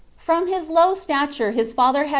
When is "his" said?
0.47-0.71, 1.51-1.73